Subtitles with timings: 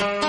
[0.00, 0.27] you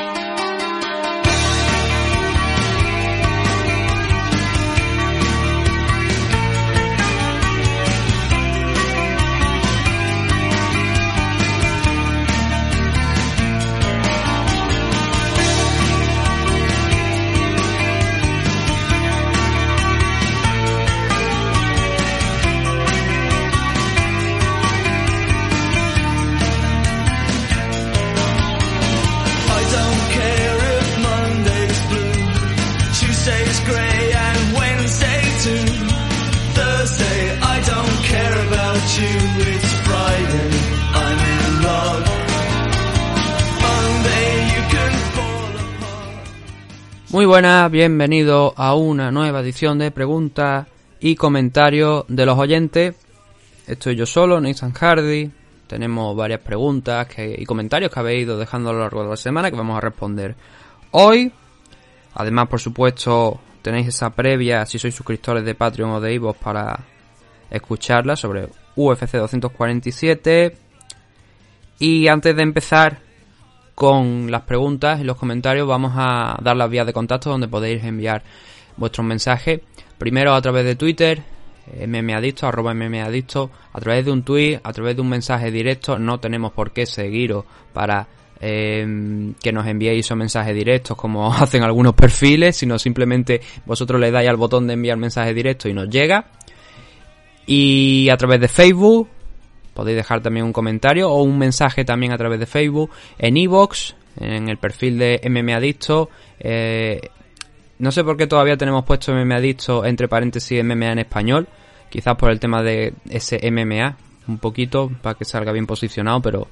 [47.29, 50.65] buenas, bienvenido a una nueva edición de preguntas
[50.99, 52.95] y comentarios de los oyentes.
[53.67, 55.29] Estoy yo solo, Nathan Hardy.
[55.67, 59.51] Tenemos varias preguntas y comentarios que habéis ido dejando a lo largo de la semana
[59.51, 60.35] que vamos a responder
[60.89, 61.31] hoy.
[62.15, 66.79] Además, por supuesto, tenéis esa previa si sois suscriptores de Patreon o de Ivo para
[67.51, 70.57] escucharla sobre UFC 247.
[71.77, 72.97] Y antes de empezar
[73.79, 77.81] con las preguntas y los comentarios vamos a dar las vías de contacto donde podéis
[77.85, 78.23] enviar
[78.75, 79.61] vuestros mensajes.
[79.97, 81.23] Primero a través de Twitter,
[81.87, 85.97] mmadicto, arroba mmadicto, a través de un tweet, a través de un mensaje directo.
[85.97, 88.05] No tenemos por qué seguiros para
[88.41, 94.11] eh, que nos enviéis esos mensajes directos como hacen algunos perfiles, sino simplemente vosotros le
[94.11, 96.25] dais al botón de enviar mensaje directo y nos llega.
[97.45, 99.07] Y a través de Facebook,
[99.79, 103.93] podéis dejar también un comentario o un mensaje también a través de Facebook, en iVoox,
[104.19, 106.09] en el perfil de MMAdicto.
[106.37, 106.99] Eh,
[107.77, 111.47] no sé por qué todavía tenemos puesto MMAdicto entre paréntesis MMA en español,
[111.89, 113.95] quizás por el tema de ese MMA,
[114.27, 116.49] un poquito, para que salga bien posicionado, pero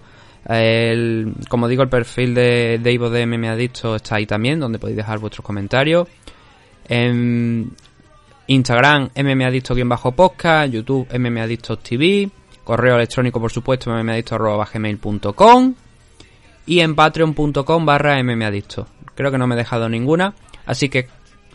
[0.47, 4.95] eh, como digo, el perfil de, de iVoox de MMAdicto está ahí también, donde podéis
[4.95, 6.07] dejar vuestros comentarios.
[6.87, 7.75] En
[8.47, 12.29] Instagram, mmadicto-podcast, YouTube, mmadicto.tv,
[12.67, 15.73] correo electrónico, por supuesto, mmadicto.gmail.com
[16.65, 18.87] y en patreon.com barra mmadicto.
[19.15, 20.33] Creo que no me he dejado ninguna,
[20.65, 21.07] así que,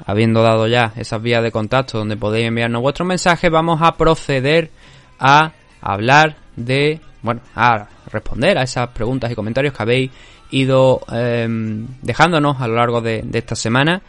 [0.06, 4.70] habiendo dado ya esas vías de contacto donde podéis enviarnos vuestros mensajes, vamos a proceder
[5.18, 5.52] a
[5.82, 10.10] hablar de, bueno, a responder a esas preguntas y comentarios que habéis
[10.50, 14.00] ido em, dejándonos a lo largo de, de esta semana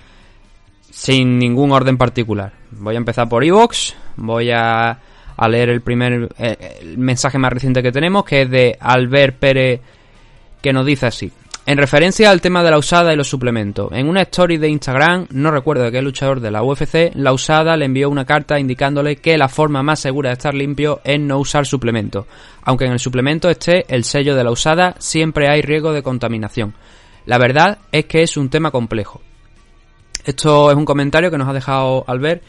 [0.89, 2.53] sin ningún orden particular.
[2.71, 4.99] Voy a empezar por Evox, voy a,
[5.35, 9.81] a leer el primer eh, mensaje más reciente que tenemos, que es de Albert Pérez,
[10.61, 11.31] que nos dice así.
[11.65, 15.27] En referencia al tema de la usada y los suplementos, en una story de Instagram,
[15.29, 19.15] no recuerdo de qué luchador de la UFC, la usada le envió una carta indicándole
[19.15, 22.25] que la forma más segura de estar limpio es no usar suplementos.
[22.63, 26.73] Aunque en el suplemento esté el sello de la usada, siempre hay riesgo de contaminación.
[27.25, 29.21] La verdad es que es un tema complejo.
[30.25, 32.43] Esto es un comentario que nos ha dejado Albert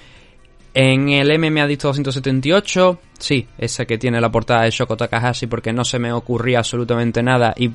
[0.74, 2.98] en el MMA Dicto 278.
[3.18, 7.22] Sí, ese que tiene la portada de Shoko Takahashi porque no se me ocurría absolutamente
[7.22, 7.70] nada y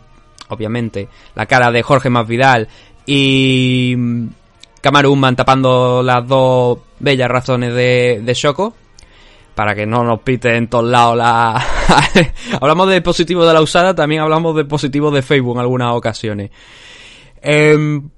[0.50, 2.68] obviamente la cara de Jorge Masvidal
[3.06, 4.28] y mm,
[4.82, 8.74] Kamaru Usman tapando las dos bellas razones de, de Shoko
[9.56, 11.66] para que no nos pite en todos lados la...
[12.62, 16.50] hablamos de positivo de la usada, también hablamos de positivo de Facebook en algunas ocasiones.
[17.42, 18.10] Em,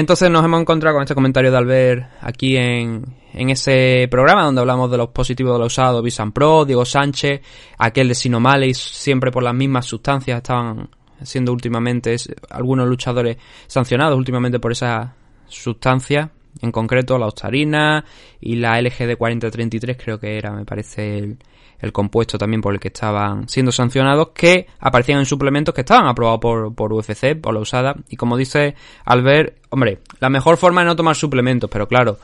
[0.00, 4.60] entonces nos hemos encontrado con este comentario de Albert aquí en, en ese programa donde
[4.60, 7.40] hablamos de los positivos de la usada, Visan Pro, Diego Sánchez,
[7.78, 10.88] aquel de Sinomales, siempre por las mismas sustancias estaban
[11.22, 12.16] siendo últimamente
[12.48, 15.14] algunos luchadores sancionados últimamente por esa
[15.46, 16.30] sustancia,
[16.62, 18.04] en concreto la ostarina
[18.40, 21.38] y la LGD 4033 creo que era, me parece el,
[21.80, 26.06] el compuesto también por el que estaban siendo sancionados, que aparecían en suplementos que estaban
[26.06, 27.94] aprobados por, por UFC, por la usada.
[28.08, 28.74] Y como dice
[29.04, 32.18] Albert, hombre, la mejor forma es no tomar suplementos, pero claro,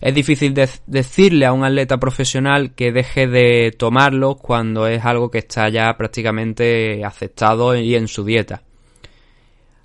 [0.00, 5.30] es difícil de- decirle a un atleta profesional que deje de tomarlos cuando es algo
[5.30, 8.62] que está ya prácticamente aceptado y en su dieta.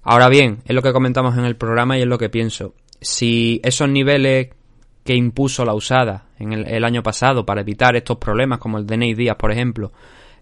[0.03, 2.73] Ahora bien, es lo que comentamos en el programa y es lo que pienso.
[3.01, 4.49] Si esos niveles
[5.05, 8.97] que impuso la usada en el, año pasado para evitar estos problemas como el de
[8.97, 9.91] Nate Díaz, por ejemplo,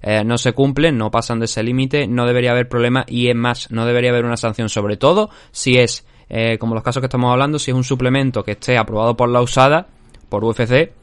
[0.02, 3.36] eh, no se cumplen, no pasan de ese límite, no debería haber problema y es
[3.36, 7.08] más, no debería haber una sanción, sobre todo si es, eh, como los casos que
[7.08, 9.88] estamos hablando, si es un suplemento que esté aprobado por la usada,
[10.30, 10.94] por UFC,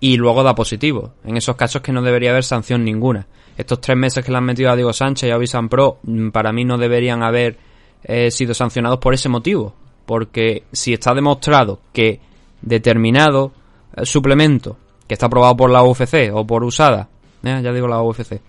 [0.00, 1.12] y luego da positivo.
[1.22, 3.26] En esos casos que no debería haber sanción ninguna.
[3.58, 6.30] Estos tres meses que le han metido a Diego Sánchez y a Visan Pro, mm,
[6.30, 7.58] para mí no deberían haber
[8.04, 9.74] eh, sido sancionados por ese motivo.
[10.06, 12.20] Porque si está demostrado que
[12.62, 13.52] determinado
[13.96, 14.76] eh, suplemento
[15.06, 17.08] que está aprobado por la UFC o por USADA,
[17.42, 18.40] eh, ya digo la UFC,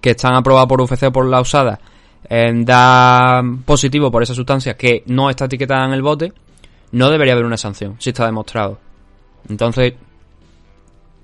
[0.00, 1.80] que están aprobados por UFC o por la USADA,
[2.64, 6.32] da positivo por esa sustancia que no está etiquetada en el bote,
[6.92, 8.78] no debería haber una sanción, si está demostrado.
[9.48, 9.94] Entonces,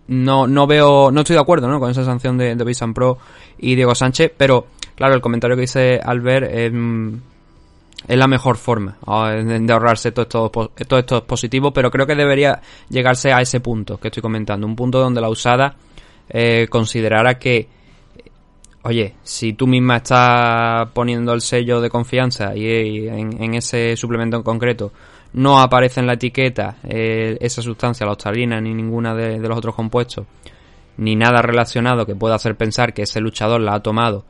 [0.09, 1.81] no, no veo, no estoy de acuerdo ¿no?
[1.81, 3.19] con esa sanción de, de Pro
[3.59, 7.15] y Diego Sánchez, pero claro, el comentario que dice Albert es, mm,
[8.07, 10.29] es la mejor forma ah, de ahorrarse todos
[10.77, 14.77] estos, estos positivos, pero creo que debería llegarse a ese punto que estoy comentando, un
[14.77, 15.75] punto donde la usada
[16.29, 17.69] eh, considerara que
[18.87, 24.43] oye, si tú misma estás poniendo el sello de confianza y, en, ese suplemento en
[24.45, 24.93] concreto
[25.33, 29.75] no aparece en la etiqueta eh, esa sustancia, la ostalina, ni ninguna de, los otros
[29.75, 30.25] compuestos,
[30.99, 34.25] ni nada relacionado que pueda hacer pensar que ese luchador la ha tomado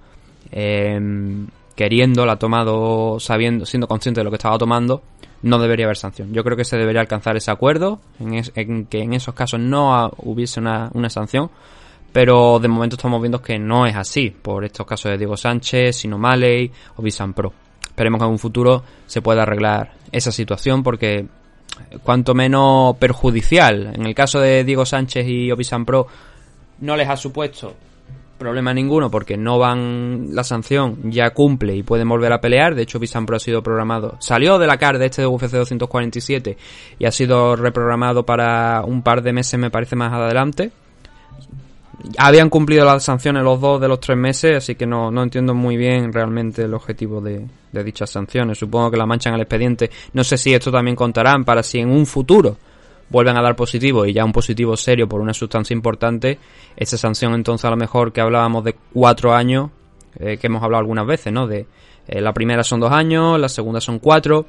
[0.50, 1.46] em,
[1.76, 5.02] queriendo, la ha tomado sabiendo, siendo consciente de lo que estaba tomando,
[5.42, 6.32] no debería haber sanción.
[6.32, 10.58] Yo creo que se debería alcanzar ese acuerdo, en, que en esos casos no hubiese
[10.58, 11.50] una, sanción,
[12.12, 15.96] pero de momento estamos viendo que no es así, por estos casos de Diego Sánchez,
[15.96, 17.52] Sino Maley o Bisan Pro.
[17.82, 21.26] Esperemos que en un futuro se pueda arreglar esa situación porque
[22.02, 23.92] cuanto menos perjudicial.
[23.94, 26.06] En el caso de Diego Sánchez y Obisan Pro
[26.80, 27.74] no les ha supuesto
[28.38, 32.82] problema ninguno porque no van la sanción ya cumple y pueden volver a pelear de
[32.82, 36.56] hecho Obisan Pro ha sido programado salió de la CAR de este de UFC 247
[36.98, 40.72] y ha sido reprogramado para un par de meses me parece más adelante
[42.18, 45.54] habían cumplido las sanciones los dos de los tres meses, así que no, no entiendo
[45.54, 48.58] muy bien realmente el objetivo de, dichas sanciones.
[48.58, 49.90] Supongo que la manchan al expediente.
[50.14, 52.56] No sé si esto también contarán para si en un futuro
[53.08, 56.38] vuelven a dar positivo y ya un positivo serio por una sustancia importante,
[56.76, 59.70] esa sanción entonces a lo mejor que hablábamos de cuatro años,
[60.18, 61.46] eh, que hemos hablado algunas veces, ¿no?
[61.46, 61.66] De
[62.08, 64.46] eh, la primera son dos años, la segunda son cuatro,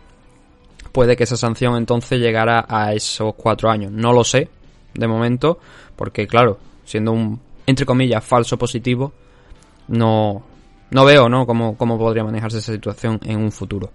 [0.91, 3.91] puede que esa sanción entonces llegara a esos cuatro años.
[3.91, 4.49] No lo sé,
[4.93, 5.59] de momento,
[5.95, 9.13] porque claro, siendo un, entre comillas, falso positivo,
[9.89, 10.43] no,
[10.91, 11.45] no veo, ¿no?
[11.45, 13.91] Cómo, cómo podría manejarse esa situación en un futuro.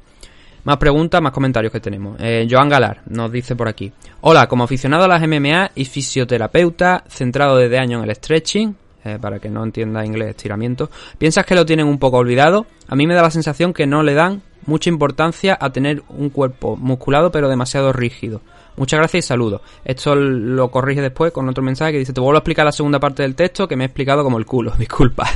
[0.64, 2.16] Más preguntas, más comentarios que tenemos.
[2.20, 3.92] Eh, Joan Galar nos dice por aquí.
[4.20, 9.18] Hola, como aficionado a las MMA y fisioterapeuta, centrado desde años en el stretching, eh,
[9.20, 10.88] para que no entienda inglés estiramiento,
[11.18, 12.66] ¿piensas que lo tienen un poco olvidado?
[12.86, 16.30] A mí me da la sensación que no le dan mucha importancia a tener un
[16.30, 18.40] cuerpo musculado pero demasiado rígido.
[18.76, 19.60] Muchas gracias y saludos.
[19.84, 22.98] Esto lo corrige después con otro mensaje que dice, te vuelvo a explicar la segunda
[22.98, 25.28] parte del texto que me he explicado como el culo, disculpa.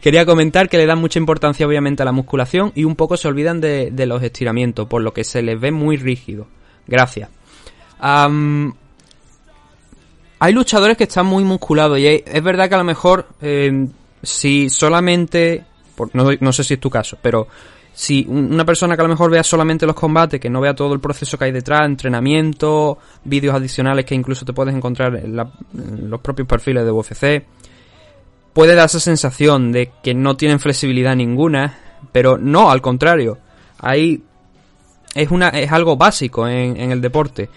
[0.00, 3.28] Quería comentar que le dan mucha importancia obviamente a la musculación y un poco se
[3.28, 6.46] olvidan de, los estiramientos, por lo que se les ve muy rígido.
[6.86, 7.30] Gracias.
[7.98, 8.72] hay
[10.52, 13.88] luchadores que están muy musculados y es verdad que a lo mejor eh,
[14.22, 15.64] si solamente,
[16.12, 17.48] no, no sé si es tu caso, pero
[17.96, 20.92] si una persona que a lo mejor vea solamente los combates, que no vea todo
[20.92, 26.20] el proceso que hay detrás, entrenamiento, vídeos adicionales que incluso te puedes encontrar en, los
[26.20, 27.42] propios perfiles de UFC,
[28.52, 31.78] puede dar esa sensación de que no tienen flexibilidad ninguna,
[32.12, 33.38] pero no, al contrario,
[33.78, 34.22] ahí
[35.14, 37.48] es una es algo básico en, el deporte.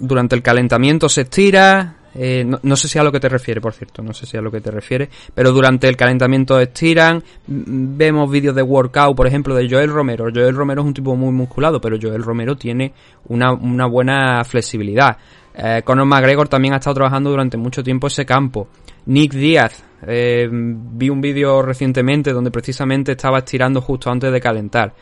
[0.00, 3.74] durante el calentamiento se estira, eh, no, sé si a lo que te refiere, por
[3.74, 8.30] cierto, no sé si a lo que te refiere, pero durante el calentamiento estiran, vemos
[8.30, 10.26] vídeos de workout, por ejemplo, de Joel Romero.
[10.34, 12.94] Joel Romero es un tipo muy musculado, pero Joel Romero tiene
[13.28, 15.18] una, buena flexibilidad.
[15.54, 18.68] Eh, Conor McGregor también ha estado trabajando durante mucho tiempo ese campo.
[19.06, 24.94] Nick Díaz, eh, vi un vídeo recientemente donde precisamente estaba estirando justo antes de calentar.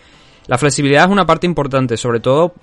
[0.46, 2.54] La flexibilidad es una parte importante, sobre todo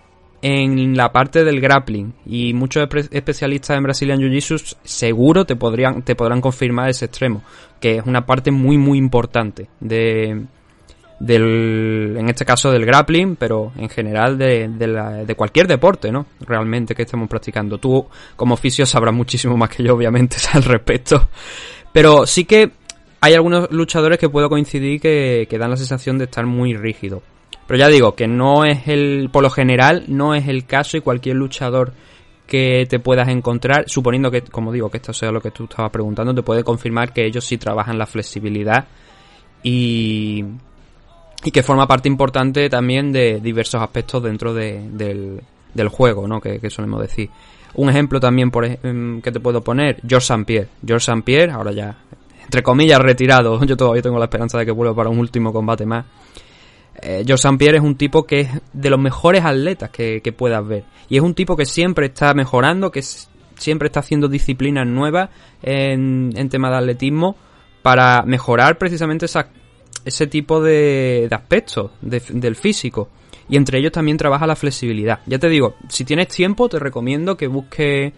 [0.41, 6.15] en la parte del grappling y muchos especialistas en Brazilian Jiu-Jitsu seguro te podrían te
[6.15, 7.43] podrán confirmar ese extremo
[7.79, 10.45] que es una parte muy muy importante de
[11.19, 16.95] del en este caso del grappling pero en general de, de, cualquier deporte no realmente
[16.95, 17.77] que estemos practicando.
[17.77, 21.29] Tú como oficio sabrás muchísimo más que yo obviamente al respecto.
[21.93, 22.71] Pero sí que
[23.19, 27.21] hay algunos luchadores que puedo coincidir que, que dan la sensación de estar muy rígidos
[27.71, 30.99] pero ya digo que no es el, por lo general, no es el caso y
[30.99, 31.93] cualquier luchador
[32.45, 35.89] que te puedas encontrar, suponiendo que, como digo, que esto sea lo que tú estabas
[35.89, 38.87] preguntando, te puede confirmar que ellos sí trabajan la flexibilidad
[39.63, 40.43] y,
[41.45, 45.41] y que forma parte importante también de diversos aspectos dentro del,
[45.73, 46.41] del juego, ¿no?
[46.41, 47.29] Que, que, solemos decir.
[47.75, 50.43] Un ejemplo también por, em, que te puedo poner, George St.
[50.43, 50.67] Pierre.
[50.85, 51.23] George St.
[51.23, 51.99] Pierre, ahora ya,
[52.43, 53.63] entre comillas, retirado.
[53.65, 56.03] Yo todavía tengo la esperanza de que vuelva para un último combate más
[57.01, 57.57] eh.
[57.57, 60.83] Pierre es un tipo que es de los mejores atletas que, puedas ver.
[61.09, 63.01] Y es un tipo que siempre está mejorando, que
[63.57, 65.29] siempre está haciendo disciplinas nuevas
[65.61, 67.35] en, en tema de atletismo
[67.81, 69.25] para mejorar precisamente
[70.05, 73.09] ese tipo de, aspectos del físico.
[73.49, 75.19] Y entre ellos también trabaja la flexibilidad.
[75.25, 78.13] Ya te digo, si tienes tiempo, te recomiendo que busques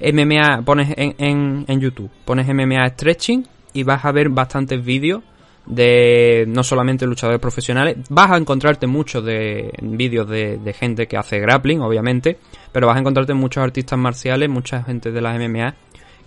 [0.00, 5.22] MMA, pones en, en YouTube, pones MMA Stretching y vas a ver bastantes vídeos
[5.66, 11.38] de no solamente luchadores profesionales, vas a encontrarte muchos de vídeos de, gente que hace
[11.40, 12.38] grappling, obviamente,
[12.72, 15.74] pero vas a encontrarte muchos artistas marciales, mucha gente de las MMA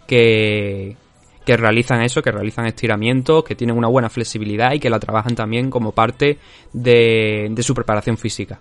[0.08, 0.98] que,
[1.46, 5.36] que realizan eso, que realizan estiramientos, que tienen una buena flexibilidad y que la trabajan
[5.36, 6.38] también como parte
[6.74, 8.60] de, de su preparación física.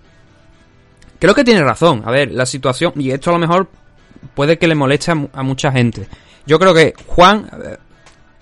[1.20, 3.68] Creo que tiene razón, a ver, la situación, y esto a lo mejor
[4.36, 6.08] puede que le moleste a, a mucha gente.
[6.46, 7.50] Yo creo que Juan,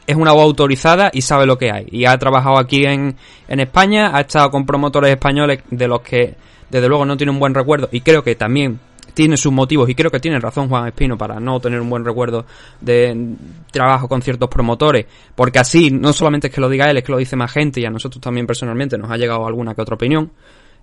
[0.08, 1.86] es una voz autorizada y sabe lo que hay.
[1.92, 3.16] Y ha trabajado aquí en,
[3.48, 6.36] en España, ha estado con promotores españoles de los que
[6.70, 8.80] desde luego no tiene un buen recuerdo y creo que también
[9.14, 12.06] tiene sus motivos y creo que tiene razón Juan Espino para no tener un buen
[12.06, 12.46] recuerdo
[12.80, 13.36] de
[13.72, 17.12] trabajo con ciertos promotores, porque así no solamente es que lo diga él, es que
[17.12, 19.96] lo dice más gente y a nosotros también personalmente nos ha llegado alguna que otra
[19.96, 20.32] opinión,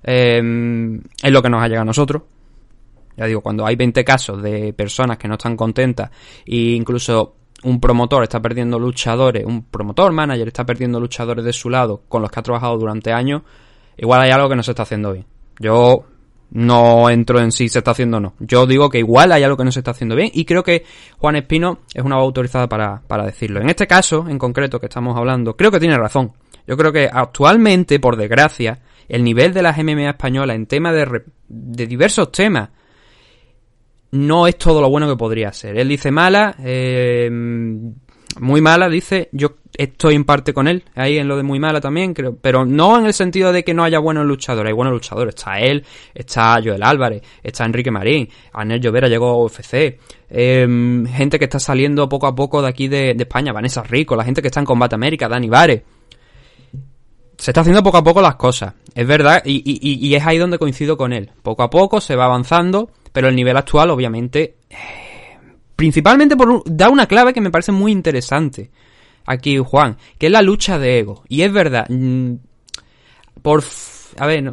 [0.03, 2.23] eh, es lo que nos ha llegado a nosotros.
[3.17, 6.11] Ya digo, cuando hay 20 casos de personas que no están contentas
[6.45, 11.71] e incluso un promotor está perdiendo luchadores, un promotor, manager está perdiendo luchadores de su
[11.71, 13.43] lado con los que ha trabajado durante años,
[13.97, 15.27] igual hay algo que no se está haciendo bien.
[15.59, 16.05] Yo
[16.51, 18.35] no entro en si se está haciendo o no.
[18.39, 20.85] Yo digo que igual hay algo que no se está haciendo bien y creo que
[21.19, 23.61] Juan Espino es una voz autorizada para, para decirlo.
[23.61, 26.33] En este caso, en concreto que estamos hablando, creo que tiene razón.
[26.67, 31.25] Yo creo que actualmente, por desgracia, el nivel de las MMA españolas en tema de,
[31.49, 32.71] de diversos temas,
[34.15, 35.77] no es todo lo bueno que podría ser.
[35.77, 37.29] Él dice mala, eh,
[38.41, 41.81] muy mala, dice, yo estoy en parte con él, ahí en lo de muy mala
[41.81, 44.95] también, creo, pero no en el sentido de que no haya buenos luchadores, hay buenos
[44.95, 49.99] luchadores, está él, está Joel Álvarez, está Enrique Marín, Anel Llovera llegó a UFC,
[50.31, 54.15] eh, gente que está saliendo poco a poco de aquí de, de, España, Vanessa Rico,
[54.15, 55.85] la gente que está en Combate América, Dani Vare.
[57.37, 60.57] Se está haciendo poco a poco las cosas, es verdad, y, y es ahí donde
[60.57, 61.33] coincido con él.
[61.43, 64.57] Poco a poco se va avanzando, pero el nivel actual, obviamente,
[65.77, 68.73] principalmente por da una clave que me parece muy interesante
[69.25, 71.23] aquí, Juan, que es la lucha de ego.
[71.29, 72.35] Y es verdad, mm,
[73.41, 73.63] por...
[74.19, 74.53] A ver,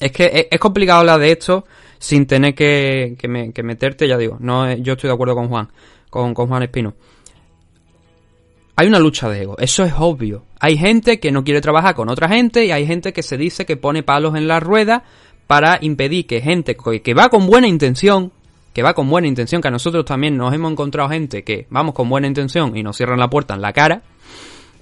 [0.00, 1.64] es que es, complicado hablar de esto
[2.00, 5.48] sin tener que, que, me, que, meterte, ya digo, no yo estoy de acuerdo con
[5.48, 5.68] Juan,
[6.10, 6.94] con, con Juan Espino.
[8.74, 10.44] Hay una lucha de ego, eso es obvio.
[10.58, 13.64] Hay gente que no quiere trabajar con otra gente y hay gente que se dice
[13.64, 15.04] que pone palos en la rueda
[15.46, 18.32] para impedir que gente que va con buena intención,
[18.72, 21.94] que va con buena intención, que a nosotros también nos hemos encontrado gente que vamos
[21.94, 24.02] con buena intención y nos cierran la puerta en la cara,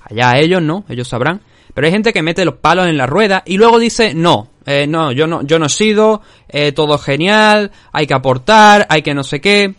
[0.00, 1.42] allá ellos no, ellos sabrán,
[1.74, 4.86] pero hay gente que mete los palos en la rueda y luego dice no, eh,
[4.86, 9.14] no, yo no, yo no he sido, eh, todo genial, hay que aportar, hay que
[9.14, 9.74] no sé qué.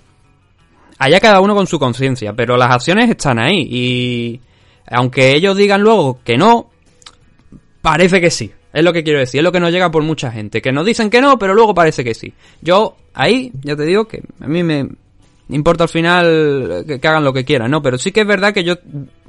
[0.98, 4.42] Allá cada uno con su conciencia, pero las acciones están ahí y
[4.88, 6.70] aunque ellos digan luego que no,
[7.82, 8.54] parece que sí.
[8.76, 10.86] Es lo que quiero decir, es lo que nos llega por mucha gente, que nos
[10.86, 12.34] dicen que no, pero luego parece que sí.
[12.62, 14.86] Yo, ahí, ya te digo que a mí me
[15.48, 17.82] importa al final que, hagan lo que quieran, ¿no?
[17.82, 18.76] Pero sí que es verdad que yo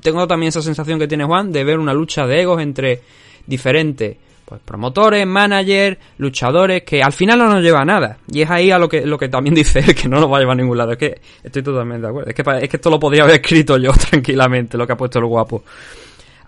[0.02, 3.02] tengo también esa sensación que tiene Juan de ver una lucha de egos entre
[3.46, 8.18] diferentes pues promotores, managers, luchadores, que al final no nos lleva a nada.
[8.28, 10.38] Y es ahí a lo que, lo que también dice él, que no nos va
[10.38, 10.90] a llevar a ningún lado.
[10.90, 12.30] Es que estoy totalmente de acuerdo.
[12.30, 15.20] Es que, es que esto lo podría haber escrito yo tranquilamente, lo que ha puesto
[15.20, 15.62] el guapo.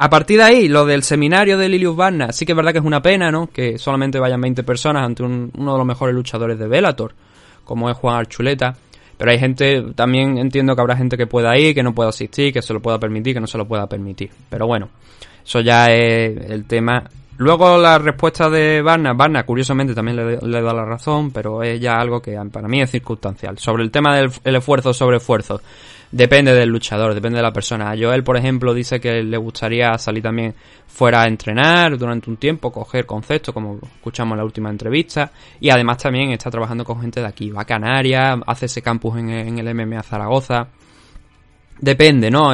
[0.01, 2.79] A partir de ahí, lo del seminario de Lilius Barna, sí que es verdad que
[2.79, 3.49] es una pena, ¿no?
[3.49, 7.15] Que solamente vayan 20 personas ante uno de los mejores luchadores de Bellator,
[7.65, 8.77] como es Juan Archuleta.
[9.17, 12.53] Pero hay gente, también entiendo que habrá gente que pueda ir, que no pueda asistir,
[12.53, 14.31] que se lo pueda permitir, que no se lo pueda permitir.
[14.49, 14.89] Pero bueno,
[15.45, 17.03] eso ya es el tema
[17.39, 21.95] Luego la respuesta de Barna, Barna curiosamente también le, da la razón, pero es ya
[21.95, 23.57] algo que para mí es circunstancial.
[23.59, 25.61] Sobre el tema del esfuerzo sobre esfuerzo,
[26.11, 27.95] depende del luchador, depende de la persona.
[27.97, 30.53] Joel, por ejemplo, dice que le gustaría salir también
[30.89, 35.31] fuera a entrenar durante un tiempo, coger conceptos, como escuchamos en la última entrevista,
[35.61, 37.51] y además también está trabajando con gente de aquí.
[37.51, 40.67] Va a Canarias, hace ese campus en, en el MMA Zaragoza.
[41.81, 42.53] Depende, ¿no?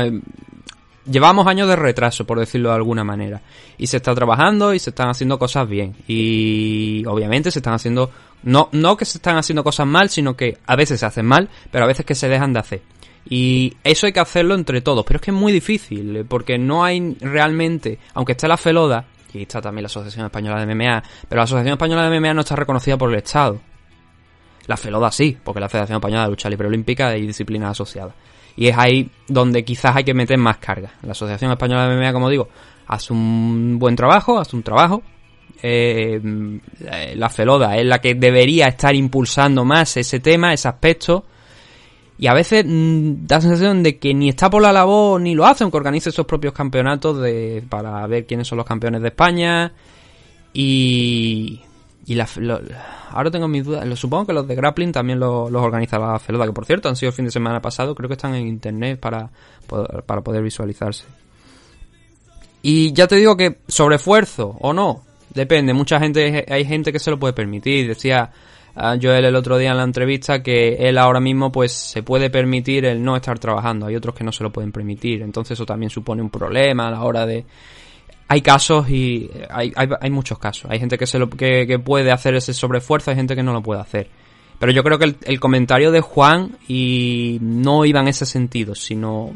[1.06, 3.42] Llevamos años de retraso, por decirlo de alguna manera.
[3.78, 5.96] Y se está trabajando y se están haciendo cosas bien.
[6.06, 8.10] Y obviamente se están haciendo...
[8.42, 11.48] No, no que se están haciendo cosas mal, sino que a veces se hacen mal,
[11.70, 12.82] pero a veces que se dejan de hacer.
[13.26, 16.84] Y eso hay que hacerlo entre todos, pero es que es muy difícil, porque no
[16.84, 21.38] hay realmente, aunque esté la FELODA, y está también la Asociación Española de MMA, pero
[21.38, 23.60] la Asociación Española de MMA no está reconocida por el Estado.
[24.66, 28.14] La FELODA sí, porque la Federación Española de Lucha Libre Olímpica y Disciplinas Asociadas.
[28.56, 30.92] Y es ahí donde quizás hay que meter más carga.
[31.02, 32.48] La Asociación Española de MMA, como digo,
[32.86, 35.02] hace un buen trabajo, hace un trabajo.
[35.62, 36.20] Eh,
[37.16, 41.24] la Feloda es la que debería estar impulsando más ese tema, ese aspecto.
[42.16, 45.46] Y a veces mm, da sensación de que ni está por la labor ni lo
[45.46, 49.72] hace, aunque organice esos propios campeonatos de, para ver quiénes son los campeones de España.
[50.52, 51.60] Y,
[52.06, 52.28] y la,
[53.10, 53.86] ahora tengo mis dudas.
[53.86, 56.96] Lo, supongo que los de grappling también los, organiza la Feloda, que por cierto han
[56.96, 57.94] sido el fin de semana pasado.
[57.94, 59.30] Creo que están en internet para,
[60.06, 61.04] para poder visualizarse.
[62.62, 65.72] Y ya te digo que sobre esfuerzo o no, depende.
[65.72, 67.88] Mucha gente, hay gente que se lo puede permitir.
[67.88, 68.30] Decía
[68.74, 72.84] Joel el otro día en la entrevista que él ahora mismo pues se puede permitir
[72.84, 73.86] el no estar trabajando.
[73.86, 75.22] Hay otros que no se lo pueden permitir.
[75.22, 77.44] Entonces eso también supone un problema a la hora de,
[78.28, 80.70] hay casos y hay, hay, hay, muchos casos.
[80.70, 83.62] Hay gente que, se lo, que, puede hacer ese sobreesfuerzo, hay gente que no lo
[83.62, 84.08] puede hacer.
[84.58, 89.32] Pero yo creo que el, comentario de Juan y no iba en ese sentido, sino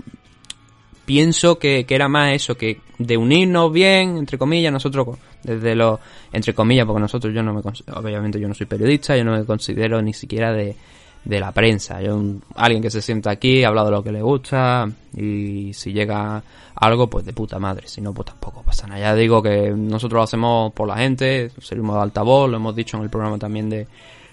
[1.04, 5.98] pienso que, que, era más eso, que de unirnos bien, entre comillas, nosotros desde los,
[6.32, 7.60] entre comillas, porque nosotros yo no me,
[7.94, 10.76] obviamente yo no soy periodista, yo no me considero ni siquiera de,
[11.24, 12.00] de la prensa.
[12.00, 12.20] Yo,
[12.54, 16.42] alguien que se sienta aquí, habla de lo que le gusta y si llega
[16.74, 17.86] algo, pues de puta madre.
[17.88, 19.00] Si no, pues tampoco pasa nada.
[19.00, 22.96] Ya digo que nosotros lo hacemos por la gente, servimos de altavoz, lo hemos dicho
[22.96, 23.86] en el programa también de,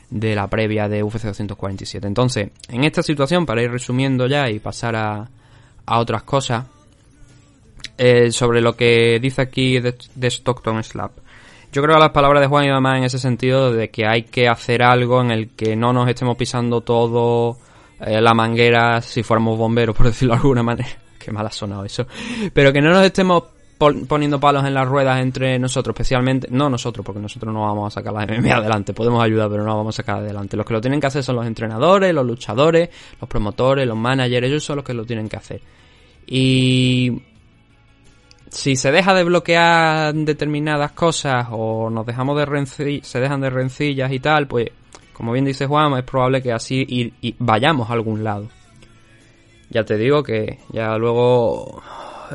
[0.09, 2.07] de la previa de UFC 247.
[2.07, 5.29] Entonces, en esta situación, para ir resumiendo ya y pasar a,
[5.85, 6.65] a otras cosas,
[7.97, 11.11] eh, sobre lo que dice aquí de, de Stockton Slap.
[11.75, 14.23] Yo creo que las palabras de Juan y más en ese sentido de que hay
[14.23, 17.57] que hacer algo en el que no nos estemos pisando todo
[17.99, 20.87] eh, la manguera si fuéramos bomberos, por decirlo de alguna manera.
[21.19, 22.07] Qué mal ha sonado eso.
[22.53, 23.43] Pero que no nos estemos
[24.07, 27.99] poniendo palos en las ruedas entre nosotros, especialmente, no nosotros, porque nosotros no vamos a
[27.99, 30.55] sacar la MMA adelante, podemos ayudar, pero no vamos a sacar adelante.
[30.55, 34.47] Los que lo tienen que hacer son los entrenadores, los luchadores, los promotores, los managers,
[34.47, 35.59] ellos son los que lo tienen que hacer.
[36.25, 37.21] Y
[38.55, 44.11] si se deja de bloquear determinadas cosas o nos dejamos de se dejan de rencillas
[44.13, 44.69] y tal, pues
[45.11, 48.47] como bien dice Juan, es probable que así y vayamos a algún lado.
[49.69, 51.81] Ya te digo que ya luego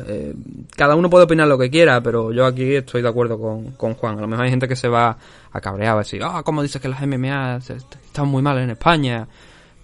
[0.05, 0.35] eh,
[0.75, 3.95] cada uno puede opinar lo que quiera, pero yo aquí estoy de acuerdo con, con,
[3.95, 4.19] Juan.
[4.19, 5.17] A lo mejor hay gente que se va
[5.51, 9.27] a cabrear, a decir, ah, ¿cómo dices que las MMA están muy mal en España?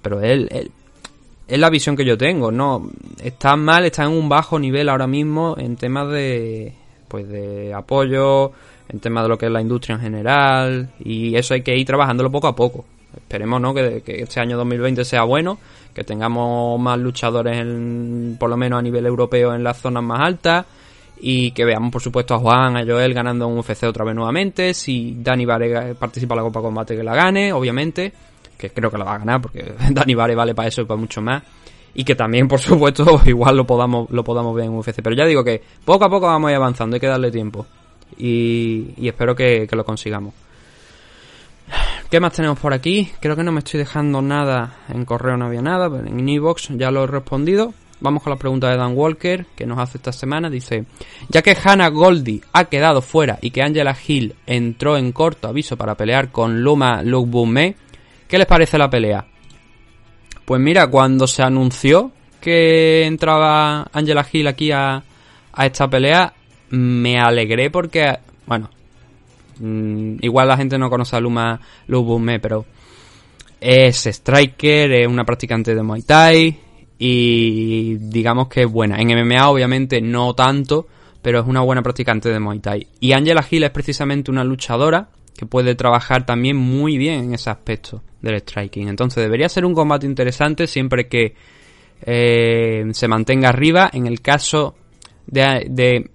[0.04, 0.72] Pero él, él,
[1.48, 2.90] es la visión que yo tengo, ¿no?
[3.24, 6.74] Están mal, están en un bajo nivel ahora mismo en temas de,
[7.08, 8.52] pues de apoyo,
[8.90, 11.86] en temas de lo que es la industria en general, y eso hay que ir
[11.86, 12.86] trabajándolo poco a poco.
[13.16, 13.74] Esperemos, ¿no?
[13.74, 15.58] Que, que este año 2020 sea bueno,
[15.94, 20.20] que tengamos más luchadores, en, por lo menos a nivel europeo, en las zonas más
[20.20, 20.66] altas,
[21.20, 24.74] y que veamos, por supuesto, a Juan, a Joel ganando un UFC otra vez nuevamente.
[24.74, 28.14] Si Dani Vare participa en la Copa Combate, que la gane, obviamente
[28.58, 31.00] que creo que lo va a ganar porque Dani Vare vale para eso y para
[31.00, 31.44] mucho más.
[31.94, 35.02] Y que también, por supuesto, igual lo podamos, lo podamos ver en UFC.
[35.02, 37.66] Pero ya digo que poco a poco vamos a ir avanzando, hay que darle tiempo.
[38.18, 40.34] Y, espero que, lo consigamos.
[42.10, 43.12] ¿Qué más tenemos por aquí?
[43.20, 46.90] Creo que no me estoy dejando nada en correo, no había nada, en inbox ya
[46.90, 47.74] lo he respondido.
[48.00, 50.50] Vamos con la pregunta de Dan Walker, que nos hace esta semana.
[50.50, 50.86] Dice,
[51.30, 55.78] ya que Hannah Goldie ha quedado fuera y que Angela Hill entró en corto aviso
[55.78, 57.76] para pelear con Luma Lugbume,
[58.28, 59.26] ¿Qué les parece la pelea?
[60.46, 62.12] Pues mira, cuando se anunció
[62.42, 65.04] que entraba Angela Hill aquí a,
[65.58, 66.34] esta pelea,
[66.70, 68.70] me alegré porque, bueno,
[69.60, 72.66] Mm, igual la gente no conoce a Luma Lubumé, pero
[73.60, 76.60] es striker, es una practicante de Muay Thai
[77.00, 78.98] y digamos que es buena.
[78.98, 80.88] En MMA obviamente no tanto,
[81.22, 82.88] pero es una buena practicante de Muay Thai.
[83.00, 87.50] Y Angela Hill es precisamente una luchadora que puede trabajar también muy bien en ese
[87.50, 88.88] aspecto del striking.
[88.90, 91.36] Entonces debería ser un combate interesante siempre que
[92.02, 93.90] eh, se mantenga arriba.
[93.94, 94.76] En el caso
[95.28, 96.10] de, de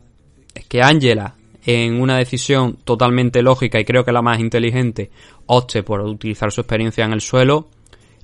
[0.69, 5.11] que Angela, en una decisión totalmente lógica y creo que la más inteligente,
[5.47, 7.69] opte por utilizar su experiencia en el suelo,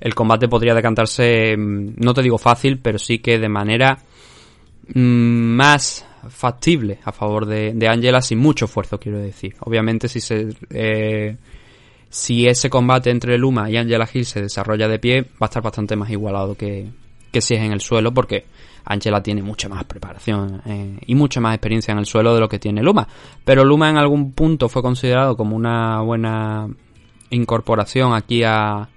[0.01, 3.99] el combate podría decantarse, mm, no te digo fácil, pero sí que de manera
[4.93, 9.55] mm, más factible a favor de, de Angela sin mucho esfuerzo, quiero decir.
[9.61, 10.49] Obviamente si se...
[10.69, 11.37] Eh,
[12.11, 15.95] ese combate entre Luma y Angela Hill se desarrolla de pie, va a estar bastante
[15.95, 16.89] más igualado que,
[17.31, 18.45] que si es en el suelo, porque
[18.85, 22.49] Angela tiene mucha más preparación eh, y mucha más experiencia en el suelo de lo
[22.49, 23.07] que tiene Luma.
[23.45, 26.67] Pero Luma en algún punto fue considerado como una buena
[27.29, 28.89] incorporación aquí a,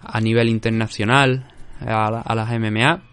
[0.00, 3.07] a nivel internacional a, a las MMA.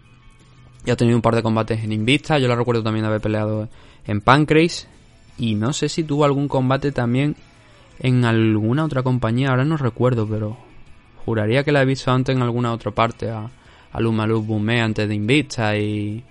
[0.86, 2.38] Y ha tenido un par de combates en Invista.
[2.38, 3.68] Yo la recuerdo también de haber peleado
[4.06, 4.86] en Pancrase.
[5.36, 7.34] Y no sé si tuvo algún combate también
[7.98, 9.50] en alguna otra compañía.
[9.50, 10.56] Ahora no recuerdo, pero
[11.24, 13.28] juraría que la he visto antes en alguna otra parte.
[13.28, 13.50] A,
[13.92, 16.22] a Luma Bume antes de Invista y,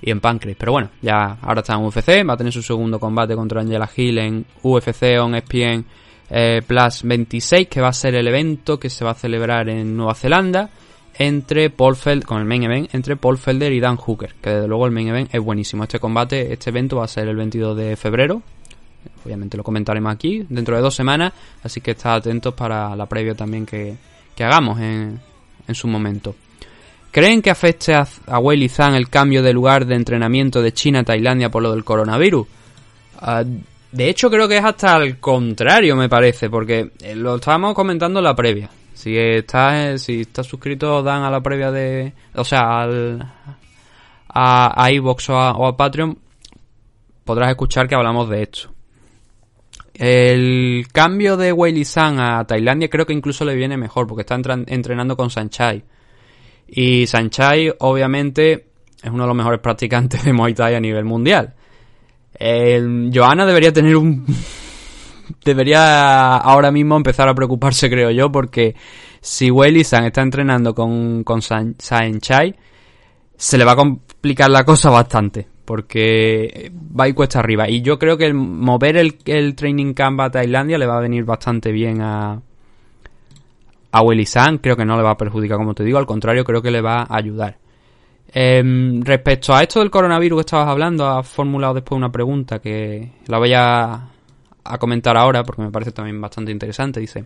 [0.00, 0.56] y en Pancrase.
[0.58, 2.26] Pero bueno, ya ahora está en UFC.
[2.26, 5.84] Va a tener su segundo combate contra Angela Hill en UFC on ESPN
[6.30, 9.94] eh, Plus 26, que va a ser el evento que se va a celebrar en
[9.94, 10.70] Nueva Zelanda
[11.18, 14.68] entre Paul Felder, con el main event, entre Paul Felder y Dan Hooker, que desde
[14.68, 15.84] luego el main event es buenísimo.
[15.84, 18.42] Este combate, este evento va a ser el 22 de febrero.
[19.24, 23.34] Obviamente lo comentaremos aquí dentro de dos semanas, así que estad atentos para la previa
[23.34, 23.96] también que,
[24.34, 25.20] que hagamos en,
[25.66, 26.34] en su momento.
[27.10, 31.00] ¿Creen que afecte a, a Wei Zhang el cambio de lugar de entrenamiento de China
[31.00, 32.46] a Tailandia por lo del coronavirus?
[33.22, 33.44] Uh,
[33.92, 38.18] de hecho, creo que es hasta al contrario, me parece, porque eh, lo estábamos comentando
[38.18, 38.68] en la previa.
[38.96, 42.14] Si estás, si estás suscrito, dan a la previa de.
[42.34, 43.20] O sea, al,
[44.26, 46.18] a, a iVox o a, Patreon,
[47.22, 48.70] podrás escuchar que hablamos de esto.
[49.92, 54.34] El cambio de Wei San a Tailandia creo que incluso le viene mejor, porque está
[54.34, 55.84] entrenando con Sanchai.
[56.66, 58.66] Y Sanchai, obviamente,
[59.02, 61.52] es uno de los mejores practicantes de Muay Thai a nivel mundial.
[62.38, 64.24] Eh, Johanna debería tener un...
[65.44, 68.74] debería ahora mismo empezar a preocuparse, creo yo, porque
[69.20, 69.50] si
[69.84, 72.54] San está entrenando con, con San, Chai,
[73.36, 77.68] se le va a complicar la cosa bastante, porque va y cuesta arriba.
[77.68, 81.02] Y yo creo que el mover el, el training camp a Tailandia le va a
[81.02, 82.40] venir bastante bien a,
[83.90, 84.58] a Weili San.
[84.58, 86.80] Creo que no le va a perjudicar, como te digo, al contrario, creo que le
[86.80, 87.58] va a ayudar.
[88.32, 93.12] Eh, respecto a esto del coronavirus que estabas hablando, has formulado después una pregunta que
[93.28, 94.08] la voy a,
[94.72, 97.00] a comentar ahora porque me parece también bastante interesante.
[97.00, 97.24] Dice,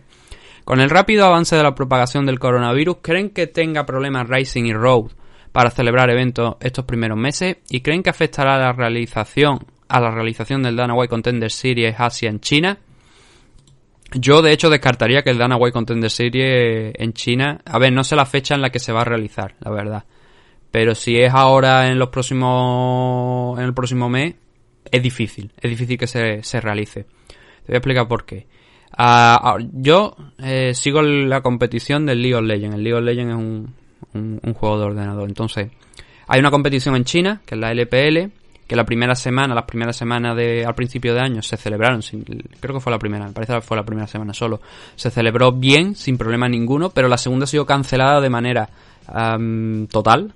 [0.63, 4.73] con el rápido avance de la propagación del coronavirus, ¿creen que tenga problemas Rising y
[4.73, 5.11] Road
[5.51, 7.57] para celebrar eventos estos primeros meses?
[7.69, 11.95] ¿Y creen que afectará a la realización, a la realización del Dana White Contender Series
[11.97, 12.77] Asia en China?
[14.13, 17.61] Yo, de hecho, descartaría que el Dana White Contender Series en China...
[17.65, 20.03] A ver, no sé la fecha en la que se va a realizar, la verdad.
[20.69, 23.59] Pero si es ahora en los próximos.
[23.59, 24.35] en el próximo mes,
[24.89, 25.51] es difícil.
[25.59, 27.03] Es difícil que se, se realice.
[27.03, 28.47] Te voy a explicar por qué.
[28.97, 32.75] Uh, yo eh, sigo la competición del League of Legends.
[32.75, 35.29] El League of Legends es un, un, juego de ordenador.
[35.29, 35.69] Entonces,
[36.27, 38.31] hay una competición en China, que es la LPL,
[38.67, 42.23] que la primera semana, las primeras semanas de al principio de año se celebraron, sin,
[42.23, 44.61] creo que fue la primera, me parece que fue la primera semana solo,
[44.95, 48.69] se celebró bien, sin problema ninguno, pero la segunda ha sido cancelada de manera
[49.13, 50.33] um, total,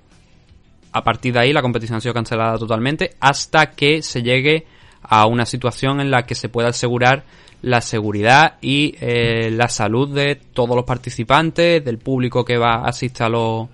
[0.96, 4.66] a partir de ahí la competición ha sido cancelada totalmente hasta que se llegue
[5.02, 7.24] a una situación en la que se pueda asegurar
[7.60, 12.88] la seguridad y eh, la salud de todos los participantes, del público que va a
[12.88, 13.68] asistir a, lo,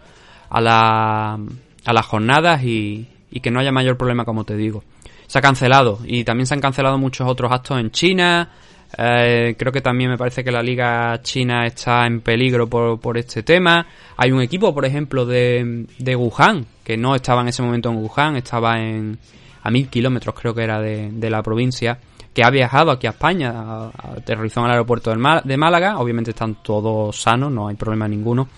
[0.51, 1.39] a, la,
[1.85, 4.83] las jornadas y, y que no haya mayor problema, como te digo.
[5.29, 8.51] Se ha cancelado y también se han cancelado muchos otros actos en China,
[8.99, 13.17] eh, creo que también me parece que la liga china está en peligro por, por
[13.17, 13.87] este tema.
[14.17, 17.97] Hay un equipo, por ejemplo, de, de Wuhan, que no estaba en ese momento en
[17.97, 19.19] Wuhan, estaba en
[19.63, 21.99] a mil kilómetros creo que era de, de, la provincia,
[22.35, 27.21] que ha viajado aquí a España, aterrizó en el aeropuerto de Málaga, obviamente están todos
[27.21, 28.49] sanos, no hay problema ninguno,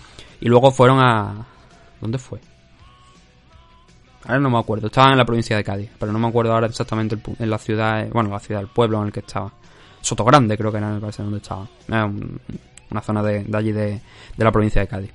[0.41, 1.45] y luego fueron a...
[2.01, 2.39] ¿Dónde fue?
[4.25, 6.67] Ahora no me acuerdo, estaban en la provincia de Cádiz, pero no me acuerdo ahora
[6.67, 9.51] exactamente en la ciudad, bueno, la ciudad, el pueblo en el que estaba.
[10.05, 11.67] Sotogrande creo que era, me parece, donde estaba.
[11.89, 14.01] una zona de, de allí de,
[14.37, 15.11] de, la provincia de Cádiz.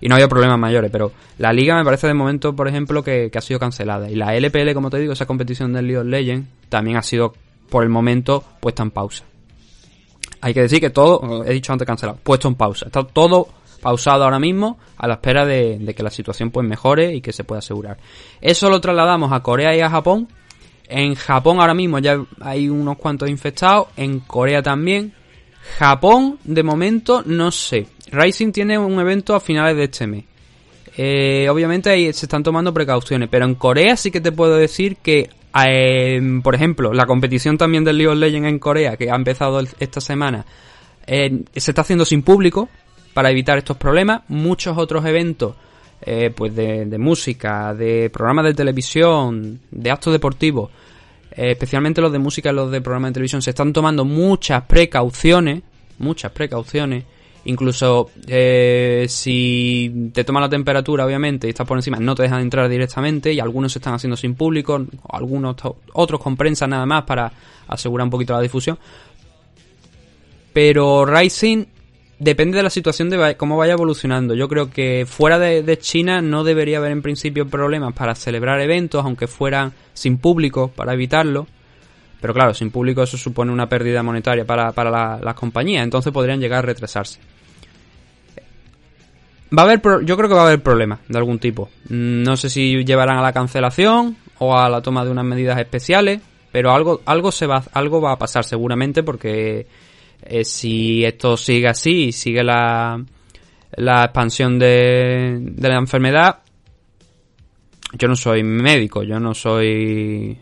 [0.00, 3.30] Y no había problemas mayores, pero la liga me parece de momento, por ejemplo, que,
[3.32, 4.10] ha sido cancelada.
[4.10, 7.34] Y la LPL, como te digo, esa competición del League of Legends, también ha sido
[7.70, 9.24] por el momento puesta en pausa.
[10.40, 12.86] Hay que decir que todo, he dicho antes cancelado, puesto en pausa.
[12.86, 13.48] Está todo
[13.80, 17.44] pausado ahora mismo a la espera de, que la situación pues mejore y que se
[17.44, 17.98] pueda asegurar.
[18.40, 20.28] Eso lo trasladamos a Corea y a Japón.
[20.94, 25.14] En Japón ahora mismo ya hay unos cuantos infectados, en Corea también.
[25.78, 27.86] Japón, de momento, no sé.
[28.10, 30.24] Rising tiene un evento a finales de este mes.
[30.94, 34.96] Eh, obviamente ahí se están tomando precauciones, pero en Corea sí que te puedo decir
[34.96, 35.30] que,
[35.66, 39.60] eh, por ejemplo, la competición también del League of Legends en Corea, que ha empezado
[39.80, 40.44] esta semana,
[41.06, 42.68] eh, se está haciendo sin público
[43.14, 44.22] para evitar estos problemas.
[44.28, 45.54] Muchos otros eventos,
[46.34, 50.70] pues de, música, de programas de televisión, de actos deportivos,
[51.30, 55.62] especialmente los de música y los de programas de televisión, se están tomando muchas precauciones,
[55.98, 57.04] muchas precauciones.
[57.44, 62.40] Incluso eh, si te toma la temperatura, obviamente, y estás por encima, no te dejan
[62.40, 65.56] entrar directamente y algunos se están haciendo sin público, algunos
[65.92, 67.32] otros con prensa nada más para
[67.66, 68.78] asegurar un poquito la difusión.
[70.52, 71.64] Pero Rising
[72.22, 74.34] depende de la situación de cómo vaya evolucionando.
[74.34, 79.04] Yo creo que fuera de, China no debería haber en principio problemas para celebrar eventos,
[79.04, 81.48] aunque fueran sin público, para evitarlo.
[82.20, 86.38] Pero claro, sin público eso supone una pérdida monetaria para, para las compañías, entonces podrían
[86.38, 87.18] llegar a retrasarse.
[89.56, 91.68] Va a haber, yo creo que va a haber problemas de algún tipo.
[91.88, 95.58] Mm, no sé si llevarán a la cancelación o a la toma de unas medidas
[95.58, 96.20] especiales,
[96.52, 99.66] pero algo, algo se va, algo va a pasar seguramente porque
[100.22, 103.04] eh, si esto sigue así y sigue la,
[103.76, 106.40] la expansión de, de la enfermedad,
[107.98, 110.38] yo no soy médico, yo no soy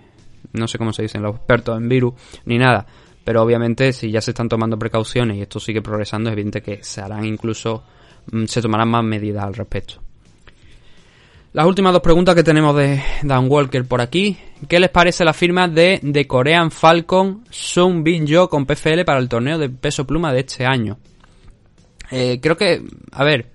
[0.53, 2.15] no sé cómo se dicen los expertos en virus,
[2.45, 2.87] ni nada.
[3.25, 6.83] Pero obviamente si ya se están tomando precauciones y esto sigue progresando, es evidente que
[6.83, 7.85] se harán incluso,
[8.33, 10.01] mm, se tomarán más medidas al respecto.
[11.53, 14.39] Las últimas dos preguntas que tenemos de Dan Walker por aquí.
[14.69, 19.19] ¿Qué les parece la firma de The Korean Falcon Sung Bin Jo con PFL para
[19.19, 20.99] el torneo de peso pluma de este año?
[22.13, 23.49] Eh, creo que, a ver,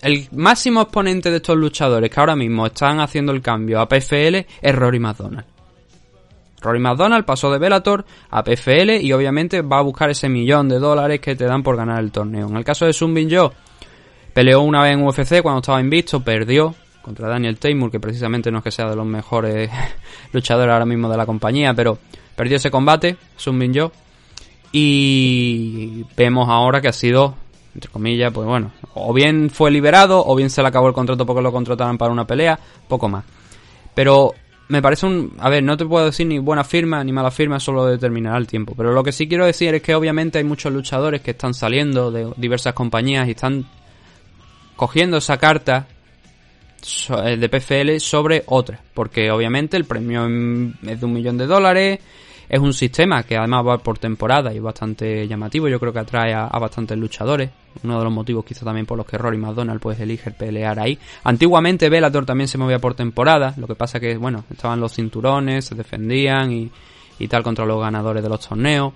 [0.00, 4.36] el máximo exponente de estos luchadores que ahora mismo están haciendo el cambio a PFL
[4.60, 5.46] es Rory McDonald.
[6.60, 10.78] Rory McDonald pasó de Bellator a PFL y obviamente va a buscar ese millón de
[10.78, 12.48] dólares que te dan por ganar el torneo.
[12.48, 13.52] En el caso de Sun Bin Yo,
[14.32, 18.58] peleó una vez en UFC cuando estaba invisto, perdió contra Daniel Taymor, que precisamente no
[18.58, 19.70] es que sea de los mejores
[20.32, 21.98] luchadores ahora mismo de la compañía, pero
[22.34, 23.92] perdió ese combate, Sun Bin Yo.
[24.72, 27.34] Y vemos ahora que ha sido,
[27.74, 31.26] entre comillas, pues bueno, o bien fue liberado, o bien se le acabó el contrato
[31.26, 33.24] porque lo contrataron para una pelea, poco más.
[33.94, 34.32] Pero
[34.68, 35.34] me parece un...
[35.38, 38.46] A ver, no te puedo decir ni buena firma ni mala firma, solo determinará el
[38.46, 38.72] tiempo.
[38.74, 42.10] Pero lo que sí quiero decir es que obviamente hay muchos luchadores que están saliendo
[42.10, 43.66] de diversas compañías y están
[44.74, 45.86] cogiendo esa carta
[46.82, 48.80] de PFL sobre otra.
[48.94, 52.00] Porque obviamente el premio es de un millón de dólares.
[52.48, 55.68] Es un sistema que además va por temporada y es bastante llamativo.
[55.68, 57.50] Yo creo que atrae a, bastantes luchadores
[57.82, 60.98] uno de los motivos quizá también por los que Rory McDonald pues elige pelear ahí.
[61.24, 65.64] Antiguamente Bellator también se movía por temporada, lo que pasa que bueno, estaban los cinturones,
[65.64, 66.70] se defendían y,
[67.18, 68.92] y tal contra los ganadores de los torneos.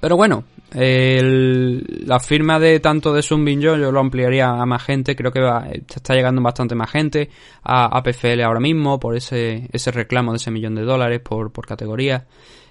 [0.00, 4.82] Pero bueno, la firma de tanto de Sun Bin yo, yo lo ampliaría a más
[4.82, 7.30] gente, creo que va, está llegando bastante más gente
[7.62, 11.52] a, a PFL ahora mismo por ese, ese reclamo de ese millón de dólares por,
[11.52, 12.26] por categoría.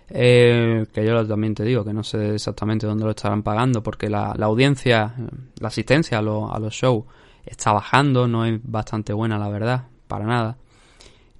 [0.10, 4.10] Eh, que yo también te digo que no sé exactamente dónde lo estarán pagando porque
[4.10, 5.16] la, audiencia,
[5.60, 7.06] la asistencia a, a los shows
[7.46, 10.58] está bajando, no es bastante buena la verdad, para nada.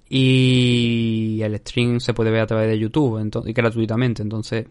[0.08, 4.66] Y el stream se puede ver a través de YouTube y gratuitamente, entonces,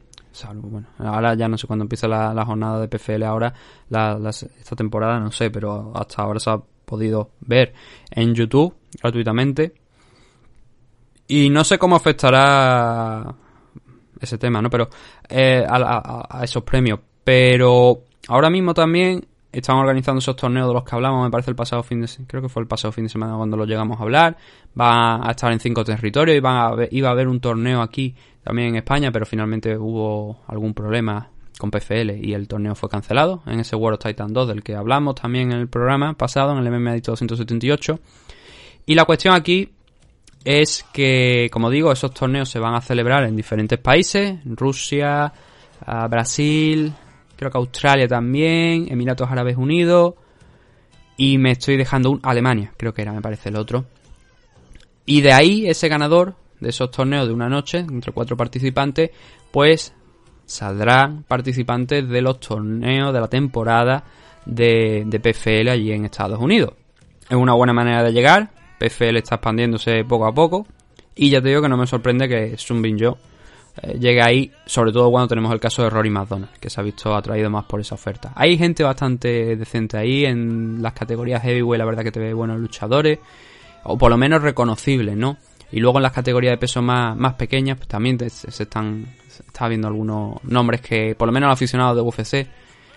[0.55, 3.53] bueno, ahora ya no sé cuándo empieza la, jornada de PFL, ahora
[3.89, 7.73] esta temporada no sé, pero hasta ahora se ha podido ver
[8.11, 9.73] en YouTube gratuitamente.
[11.27, 13.33] Y no sé cómo afectará
[14.19, 14.69] ese tema, ¿no?
[14.69, 14.89] Pero
[15.29, 16.99] eh, a, esos premios.
[17.23, 21.55] Pero ahora mismo también están organizando esos torneos de los que hablamos, me parece el
[21.55, 24.03] pasado fin de creo que fue el pasado fin de semana cuando lo llegamos a
[24.03, 24.35] hablar.
[24.79, 28.15] Va a estar en cinco territorios y van a iba a haber un torneo aquí
[28.43, 33.43] también en España, pero finalmente hubo algún problema con PFL y el torneo fue cancelado
[33.45, 36.65] en ese World of Titan 2 del que hablamos también en el programa pasado, en
[36.65, 37.99] el MMA 278.
[38.87, 39.69] Y la cuestión aquí
[40.43, 45.31] es que, como digo, esos torneos se van a celebrar en diferentes países, Rusia,
[46.09, 46.93] Brasil,
[47.35, 50.15] creo que Australia también, Emiratos Árabes Unidos
[51.17, 53.85] y me estoy dejando un Alemania, creo que era, me parece el otro.
[55.05, 59.11] Y de ahí ese ganador de esos torneos de una noche entre cuatro participantes,
[59.51, 59.93] pues
[60.45, 64.03] saldrán participantes de los torneos de la temporada
[64.45, 66.73] de, de PFL allí en Estados Unidos.
[67.29, 70.65] Es una buena manera de llegar, PFL está expandiéndose poco a poco.
[71.15, 73.17] Y ya te digo que no me sorprende que Sun Bin Yo
[73.81, 76.83] eh, llegue ahí, sobre todo cuando tenemos el caso de Rory McDonald, que se ha
[76.83, 78.31] visto atraído más por esa oferta.
[78.35, 82.59] Hay gente bastante decente ahí en las categorías heavyweight, la verdad que te ve buenos
[82.59, 83.19] luchadores,
[83.83, 85.37] o por lo menos reconocibles, ¿no?
[85.71, 89.67] Y luego en las categorías de peso más, más pequeñas, pues también se, están está
[89.67, 92.47] viendo algunos nombres que por lo menos al aficionado de UFC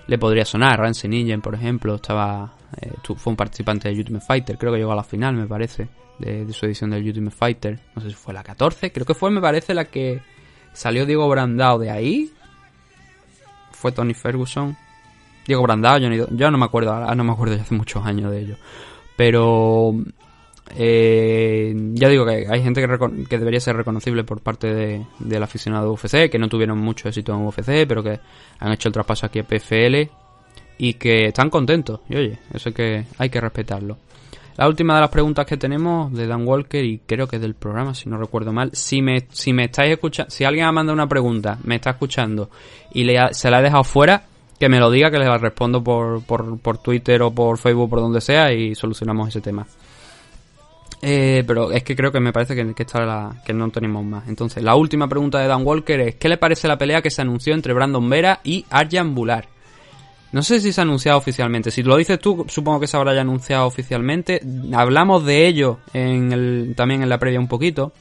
[0.07, 0.79] le podría sonar.
[0.79, 4.93] Rance Ninja, por ejemplo, estaba eh, fue un participante de Ultimate Fighter, creo que llegó
[4.93, 7.79] a la final, me parece, de, su edición del Ultimate Fighter.
[7.95, 10.21] No sé si fue la 14, creo que fue, me parece, la que
[10.77, 12.31] salió Diego Brandao de ahí.
[13.73, 14.77] Fue Tony Ferguson.
[15.47, 18.57] Diego Brandao, yo, no me acuerdo, no me acuerdo hace muchos años de ello.
[19.17, 19.95] Pero
[20.75, 22.81] eh, ya digo que hay gente
[23.29, 27.09] que, debería ser reconocible por parte de, del aficionado de UFC, que no tuvieron mucho
[27.09, 28.21] éxito en UFC, pero que
[28.59, 30.11] han hecho el traspaso aquí a PFL
[30.79, 32.01] y que están contentos.
[32.09, 33.99] Y oye, eso que hay que respetarlo.
[34.57, 37.95] La última de las preguntas que tenemos de Dan Walker y creo que del programa,
[37.95, 38.71] si no recuerdo mal.
[38.73, 42.49] Si me, si me estáis escuchando, si alguien ha mandado una pregunta, me está escuchando
[42.93, 44.25] y le se la he dejado fuera,
[44.59, 48.01] que me lo diga, que le respondo por, por, por Twitter o por Facebook, por
[48.01, 49.67] donde sea y solucionamos ese tema.
[51.03, 54.27] Eh, pero es que creo que me parece que, que no tenemos más.
[54.29, 57.21] Entonces, la última pregunta de Dan Walker es: ¿Qué le parece la pelea que se
[57.21, 59.56] anunció entre Brandon Vera y Arjan Bular?
[60.37, 61.71] No sé si se ha anunciado oficialmente.
[61.71, 64.43] Si lo dices tú, supongo que se habrá ya anunciado oficialmente.
[64.75, 67.95] Hablamos de ello en el, también en la previa un poquito.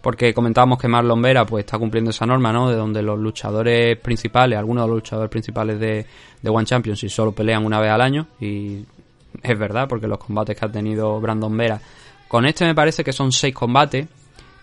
[0.00, 2.70] Porque comentábamos que Marlon Vera pues está cumpliendo esa norma, ¿no?
[2.70, 6.06] De donde los luchadores principales, algunos de los luchadores principales de,
[6.40, 8.28] de One Championship solo pelean una vez al año.
[8.40, 8.84] Y
[9.42, 11.80] es verdad, porque los combates que ha tenido Brandon Vera
[12.28, 14.06] con este me parece que son seis combates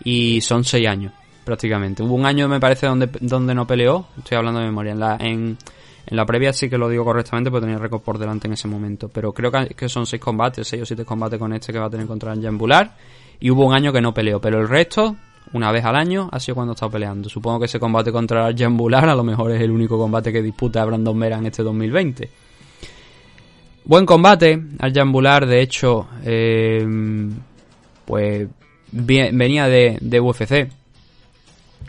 [0.02, 1.12] y son seis años,
[1.44, 2.02] prácticamente.
[2.02, 4.06] Hubo un año, me parece, donde, donde no peleó.
[4.16, 4.92] Estoy hablando de memoria.
[4.92, 5.58] En la, en,
[6.06, 9.08] la previa sí que lo digo correctamente porque tenía récord por delante en ese momento.
[9.08, 11.90] Pero creo que, son seis combates, seis o siete combates con este que va a
[11.90, 12.96] tener contra el Bular.
[13.40, 14.40] Y hubo un año que no peleó.
[14.40, 15.16] Pero el resto,
[15.52, 17.28] una vez al año, ha sido cuando ha estado peleando.
[17.28, 20.42] Supongo que ese combate contra el Bular a lo mejor es el único combate que
[20.42, 22.30] disputa Brandon Mera en este 2020.
[23.84, 26.86] Buen combate, Arjan Bular, de hecho, eh,
[28.04, 28.48] pues
[28.92, 30.70] venía de, UFC.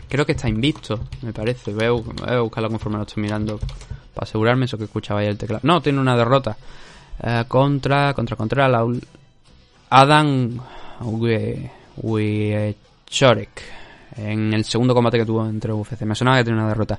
[0.08, 1.70] Creo que está invicto, me parece.
[1.70, 3.60] A, voy a buscarla conforme lo estoy mirando
[4.14, 5.60] para asegurarme eso que escuchaba ahí el teclado.
[5.64, 6.56] No, tiene una derrota.
[7.22, 8.86] Eh, contra, contra, contra la
[9.90, 10.60] Adam
[13.06, 13.62] Chorek
[14.16, 16.02] en el segundo combate que tuvo entre UFC.
[16.02, 16.98] Me sonaba que tiene una derrota.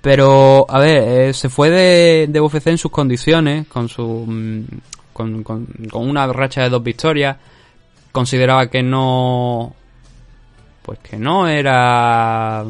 [0.00, 4.64] Pero, a ver, eh, se fue de, de UFC en sus condiciones, con su mm,
[5.12, 7.36] con, con, con una racha de dos victorias
[8.12, 9.74] consideraba que no
[10.82, 12.64] pues que no era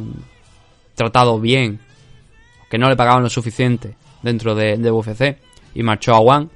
[0.94, 1.80] tratado bien
[2.72, 5.36] que no le pagaban lo suficiente dentro de, de UFC
[5.74, 6.48] y marchó a One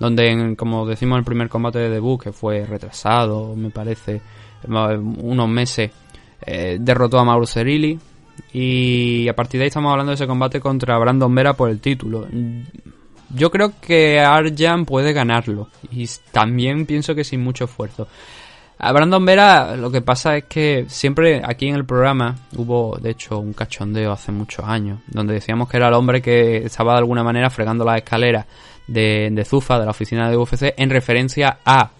[0.00, 4.20] donde como decimos en el primer combate de debut que fue retrasado me parece
[4.66, 5.92] unos meses
[6.44, 7.96] eh, derrotó a Mauro Cerilli
[8.52, 11.78] y a partir de ahí estamos hablando de ese combate contra Brandon Vera por el
[11.78, 12.26] título
[13.32, 15.68] yo creo que Arjan puede ganarlo.
[15.92, 18.08] Y también pienso que sin mucho esfuerzo.
[18.82, 23.10] A Brandon Vera lo que pasa es que siempre aquí en el programa hubo de
[23.10, 27.00] hecho un cachondeo hace muchos años donde decíamos que era el hombre que estaba de
[27.00, 28.46] alguna manera fregando las escaleras
[28.86, 31.90] de, de Zufa, de la oficina de UFC, en referencia a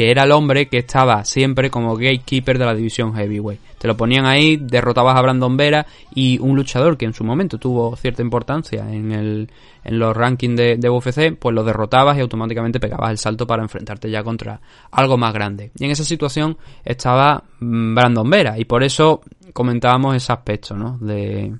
[0.00, 3.60] que era el hombre que estaba siempre como gatekeeper de la división heavyweight.
[3.76, 7.58] Te lo ponían ahí, derrotabas a Brandon Vera y un luchador que en su momento
[7.58, 9.50] tuvo cierta importancia en, el,
[9.84, 14.10] en los rankings de, UFC, pues lo derrotabas y automáticamente pegabas el salto para enfrentarte
[14.10, 14.58] ya contra
[14.90, 15.70] algo más grande.
[15.78, 19.20] Y en esa situación estaba mm, Brandon Vera y por eso
[19.52, 20.96] comentábamos ese aspecto, ¿no?
[20.96, 21.52] De,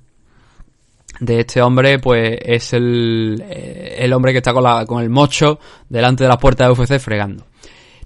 [1.19, 5.11] de este hombre, pues es el, eh, el hombre que está con, la, con el
[5.11, 7.50] mocho delante de las puertas de UFC fregando.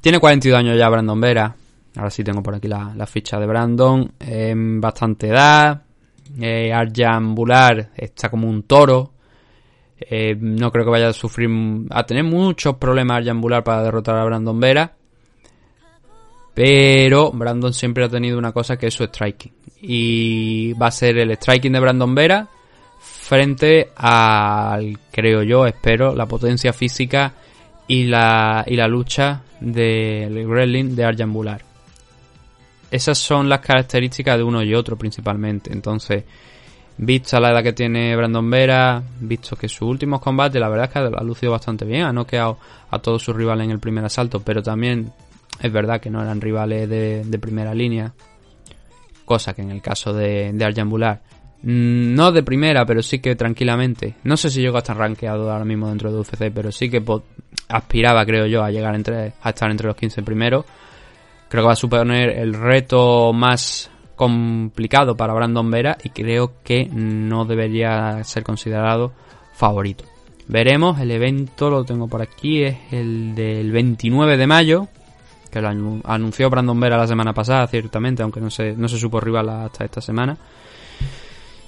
[0.06, 1.56] Tiene 42 años ya Brandon Vera.
[1.96, 4.12] Ahora sí tengo por aquí la, ficha de Brandon.
[4.80, 5.82] bastante edad.
[6.40, 7.36] Eh, Arjan
[7.98, 9.14] está como un toro.
[10.00, 11.50] Eh, no creo que vaya a sufrir,
[11.90, 14.94] a tener muchos problemas Arjan Bular para derrotar a Brandon Vera.
[16.54, 19.54] Pero Brandon siempre ha tenido una cosa que es su striking.
[19.82, 22.48] Y va a ser el striking de Brandon Vera
[23.00, 27.34] frente al, creo yo, espero, la potencia física
[27.88, 31.62] y la, y la lucha del Gremlin de Arjan Bular.
[32.90, 35.72] Esas son las características de uno y otro principalmente.
[35.72, 36.24] Entonces,
[36.98, 40.92] vista la edad que tiene Brandon Vera, visto que sus últimos combates, la verdad es
[40.92, 42.58] que ha lucido bastante bien, ha noqueado
[42.90, 45.12] a todos sus rivales en el primer asalto, pero también
[45.60, 48.14] es verdad que no eran rivales de, primera línea,
[49.26, 53.20] cosa que en el caso de, de Arjan Bular mm, no de primera, pero sí
[53.20, 54.16] que tranquilamente.
[54.24, 57.04] No sé si llegó a estar rankeado ahora mismo dentro de UFC, pero sí que
[57.70, 60.66] aspiraba, creo yo, a llegar entre, a estar entre los 15 primeros.
[61.50, 66.86] Creo que va a suponer el reto más complicado para Brandon Vera y creo que
[66.86, 69.14] no debería ser considerado
[69.54, 70.06] favorito.
[70.48, 74.88] Veremos, el evento lo tengo por aquí, es el del 29 de mayo,
[75.50, 75.70] que lo
[76.04, 79.86] anunció Brandon Vera la semana pasada, ciertamente, aunque no se, no se supo rival hasta
[79.86, 80.38] esta semana.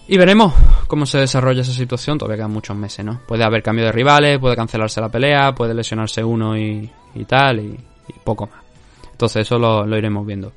[0.07, 0.53] Y veremos
[0.87, 3.21] cómo se desarrolla esa situación, todavía quedan muchos meses, ¿no?
[3.27, 6.89] Puede haber cambio de rivales, puede cancelarse la pelea, puede lesionarse uno y,
[7.27, 7.77] tal, y,
[8.23, 8.63] poco más.
[9.11, 10.53] Entonces eso lo, lo iremos viendo.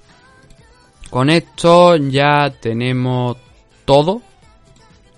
[1.11, 3.37] Con esto ya tenemos
[3.85, 4.23] todo,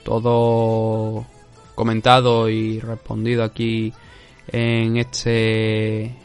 [0.03, 1.27] todo
[1.75, 3.93] comentado y respondido aquí
[4.49, 6.17] en este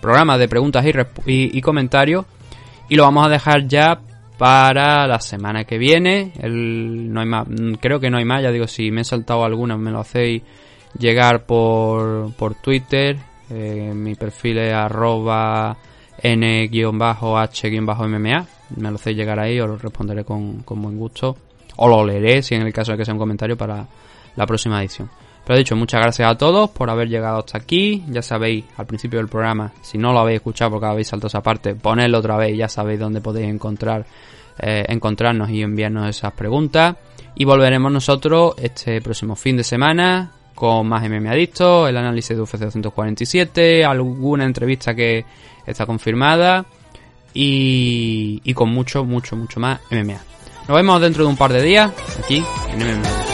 [0.00, 0.84] programa de preguntas
[1.24, 2.26] y, comentarios.
[2.88, 4.00] Y lo vamos a dejar ya
[4.38, 6.32] para la semana que viene.
[6.38, 7.46] El, no hay más,
[7.80, 10.42] creo que no hay más, ya digo, si me he saltado alguna me lo hacéis
[10.98, 13.16] llegar por, por Twitter.
[13.48, 15.76] Eh, mi perfil es arroba
[16.22, 17.18] n-h-mma.
[18.76, 21.36] Me lo hacéis llegar ahí, os lo responderé con, con buen gusto.
[21.76, 23.86] O lo leeré si en el caso de que sea un comentario para
[24.34, 25.08] la próxima edición.
[25.46, 28.02] Pero dicho, muchas gracias a todos por haber llegado hasta aquí.
[28.08, 31.40] Ya sabéis, al principio del programa, si no lo habéis escuchado porque habéis saltado esa
[31.40, 34.04] parte, ponedlo otra vez, ya sabéis dónde podéis encontrar,
[34.58, 36.96] eh, encontrarnos y enviarnos esas preguntas.
[37.36, 42.42] Y volveremos nosotros este próximo fin de semana con más MMA Adicto, el análisis de
[42.42, 45.24] UFC 247, alguna entrevista que
[45.64, 46.66] está confirmada
[47.32, 50.18] y, y con mucho, mucho, mucho más MMA.
[50.66, 52.42] Nos vemos dentro de un par de días aquí
[52.72, 53.25] en MMA.